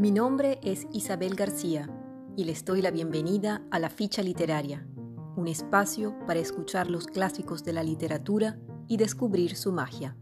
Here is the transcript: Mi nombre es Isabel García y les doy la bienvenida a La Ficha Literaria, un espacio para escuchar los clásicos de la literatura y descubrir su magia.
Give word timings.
Mi 0.00 0.10
nombre 0.10 0.58
es 0.62 0.86
Isabel 0.94 1.34
García 1.34 1.86
y 2.34 2.44
les 2.44 2.64
doy 2.64 2.80
la 2.80 2.90
bienvenida 2.90 3.60
a 3.70 3.78
La 3.78 3.90
Ficha 3.90 4.22
Literaria, 4.22 4.86
un 5.36 5.46
espacio 5.46 6.18
para 6.26 6.40
escuchar 6.40 6.90
los 6.90 7.06
clásicos 7.06 7.64
de 7.64 7.74
la 7.74 7.82
literatura 7.82 8.58
y 8.88 8.96
descubrir 8.96 9.56
su 9.56 9.72
magia. 9.72 10.16